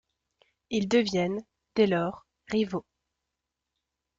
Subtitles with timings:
[0.71, 1.45] Ils deviennent,
[1.75, 2.87] dès lors, rivaux.